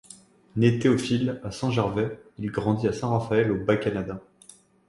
[0.55, 4.19] Né Théophile, à Saint-Gervais, il grandit à Saint-Raphaël au Bas-Canada.